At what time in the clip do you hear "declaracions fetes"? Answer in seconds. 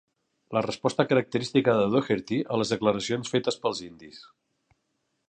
2.75-3.63